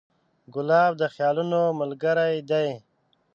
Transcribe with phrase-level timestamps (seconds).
[0.53, 2.69] ګلاب د خیالونو ملګری دی.